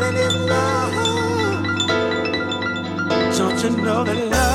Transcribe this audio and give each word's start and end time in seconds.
love. 0.00 0.94
Don't 3.36 3.62
you 3.62 3.70
know 3.82 4.04
that 4.04 4.28
love's 4.30 4.51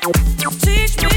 Teach 0.00 1.02
me 1.02 1.09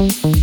destiny 0.00 0.39